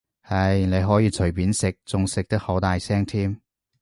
[0.27, 3.39] 係，你可以隨便食，仲食得好大聲添